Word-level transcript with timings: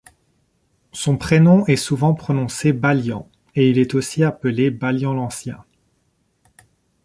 Son 0.93 1.15
prénom 1.15 1.63
est 1.67 1.75
souvent 1.75 2.15
prononcé 2.15 2.73
Balian 2.73 3.29
et 3.53 3.69
il 3.69 3.77
est 3.77 3.93
aussi 3.93 4.23
appelé 4.23 4.71
Balian 4.71 5.13
l'Ancien. 5.13 5.63